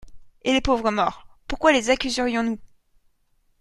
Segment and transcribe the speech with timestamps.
[0.41, 2.57] Et les pauvres morts pourquoi les accuserions-nous?